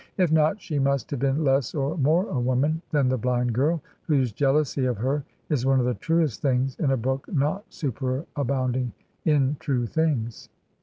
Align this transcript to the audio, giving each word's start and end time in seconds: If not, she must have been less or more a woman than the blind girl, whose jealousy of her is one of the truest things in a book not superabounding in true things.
If 0.17 0.31
not, 0.31 0.59
she 0.59 0.79
must 0.79 1.11
have 1.11 1.19
been 1.19 1.43
less 1.43 1.75
or 1.75 1.95
more 1.95 2.27
a 2.27 2.39
woman 2.39 2.81
than 2.89 3.07
the 3.07 3.19
blind 3.19 3.53
girl, 3.53 3.83
whose 4.07 4.31
jealousy 4.31 4.85
of 4.85 4.97
her 4.97 5.23
is 5.49 5.63
one 5.63 5.77
of 5.79 5.85
the 5.85 5.93
truest 5.93 6.41
things 6.41 6.75
in 6.79 6.89
a 6.89 6.97
book 6.97 7.31
not 7.31 7.69
superabounding 7.69 8.93
in 9.25 9.57
true 9.59 9.85
things. 9.85 10.49